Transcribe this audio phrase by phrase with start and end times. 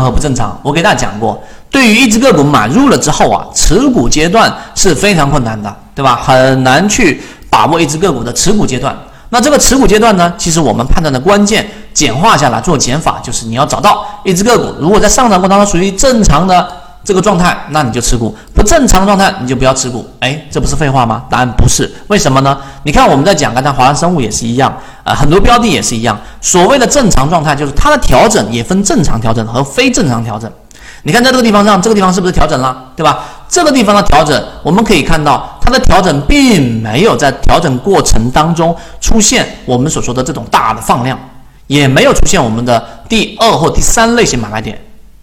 [0.00, 1.40] 和不正常，我给大家讲过，
[1.70, 6.20] 对于一只个股买入了之后啊，持股阶段是非常困难的，对吧？
[6.22, 8.96] 很难去把握一只个股的持股阶段。
[9.30, 16.66] 那这个持股阶段呢，其实我们判断的关键简化下来做减法，就是你要找到一只个股，如果在上涨过程当中属于正常的
[17.04, 20.04] 这个状态，那你就持股；不正常的状态，你就不要持股。
[20.18, 21.22] 哎，这不是废话吗？
[21.30, 22.58] 答案不是，为什么呢？
[22.82, 26.18] 你看我们在讲刚才华安生物也是一样，啊，很多标的也是一样。
[26.40, 30.50] 所谓的正常状态，就是它的调整也分正常调整和非正常调整。
[31.04, 33.20] 你看在这个地方上，这个地方是不是调整了，对吧？
[33.48, 41.16] 这个地方的调整，我们可以看到它的调整并没有在调整过程当中出现我们所说的这种大的放量，
[41.68, 44.76] 也没有出现我们的第二或第三类型买卖点，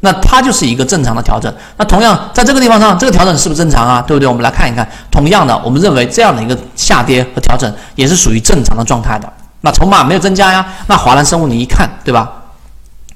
[0.00, 1.52] 那它就是一个正常的调整。
[1.76, 4.02] 那同样在这个地方上，这个调整是不是正常啊？
[4.06, 4.28] 对不对？
[4.28, 9.32] 我们来看一看，同样的，我们认为这样的一个下跌和调整也是属于正常的状态的。
[9.62, 12.30] 那筹码没有增加呀，那华兰生物你一看，对吧？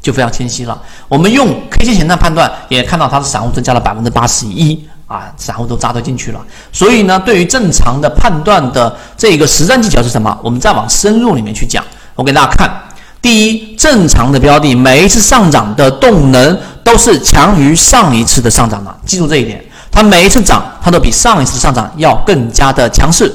[0.00, 0.76] 就非常清晰了。
[1.06, 6.40] 我们用 K 线形态判断，也看到它的散户增加了百分之八十一啊，散户都扎堆进去了。
[6.72, 10.36] 所以呢，对于正常的判断的这个实战技巧是什么？
[10.42, 11.84] 我们再往深入里面去讲。
[12.16, 12.68] 我给大家看，
[13.20, 19.62] 第一，正常的标的每一次上涨的动能都是强于上一次的上涨的，记住这一点。
[19.90, 23.32] 它每一次涨，它都比上一次上涨要更加的强势，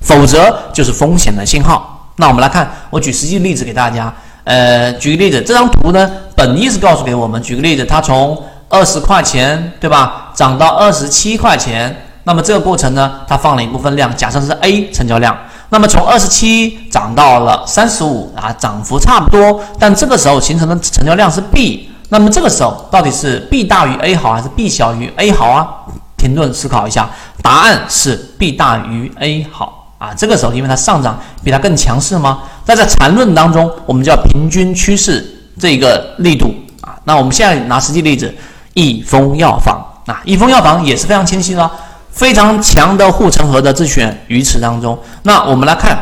[0.00, 2.12] 否则就是风险的信号。
[2.16, 4.12] 那我们来看，我举实际例子给大家。
[4.44, 15.36] 呃，举个例子，这张图呢，本意是告诉给我们，举个例子，它从二十块钱，对吧，涨到二十七块钱，那么这个过程呢，它放了一部分量，假设是 A 成交量，
[15.68, 25.68] 那么从二十七涨到了三十五啊，涨幅差不多，但这个时候形成的成交量是 B，那么这个时候到底是 B 大于 A 好还是 B 小于 A 好啊？
[26.16, 27.08] 停顿思考一下，
[27.42, 29.74] 答案是 B 大于 A 好。
[29.98, 32.38] 啊，这个时候因为它上涨比它更强势吗？
[32.64, 35.26] 在在缠论当中，我们叫平均趋势
[35.58, 36.94] 这个力度啊。
[37.02, 38.32] 那我们现在拿实际例子，
[38.74, 41.68] 益丰药房啊，益丰药房也是非常清晰的，
[42.12, 44.96] 非常强的护城河的自选鱼池当中。
[45.24, 45.98] 那我们来看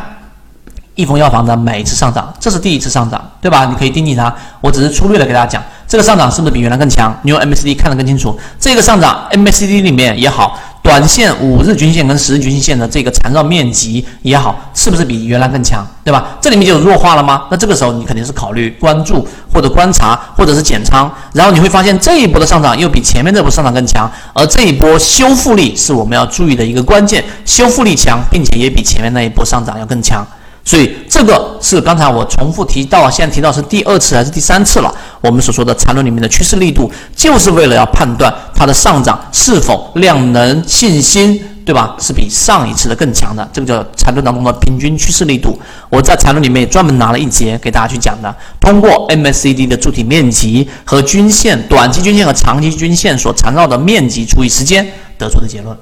[0.93, 3.65] 益丰药房的每一次上涨，这是第一次上涨，对吧？
[3.65, 4.31] 你可以盯紧它，
[4.61, 7.17] 我只是粗略的给大家讲，这个上涨是不是比原来更强？
[7.23, 10.59] 你用 MACD 看得更清楚，这个上涨 MACD 里面也好。
[10.83, 16.37] 短线五日均线跟十日均线的这个缠绕面积也好，是不是比原来更强，对吧？
[16.39, 17.43] 这里面就有弱化了吗？
[17.51, 30.25] 那这个时候你肯定是考虑关注或者观察或者是减仓，然后你会发现这一波的上涨又比前面这波上涨更强，而这一波修复力是我们要注意的一个关键，修复力强，并且也比前面那一波上涨要更强。
[30.67, 34.93] 所以这个是刚才我重复提到，现在提到是第二次还是第三次了？
[35.21, 41.95] 我们所说的缠论里面的趋势力度，就是为了要判断它的上涨是否量能信心，对吧？
[41.97, 45.57] 是比上一次的更强的，这个叫缠论当中的平均趋势力度。
[45.89, 54.85] 我在缠论里面也专门拿了一节给大家去讲的，通过 MACD 的柱体面积和均线、短期均线和长期均线所缠绕的面积除以时间
[55.17, 55.77] 得出的结论。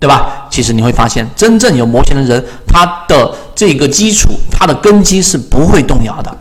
[0.00, 0.46] 对吧？
[0.50, 6.36] 其实你会发现，真正有模型的人，他的这个基础，他的根基是不会动摇的。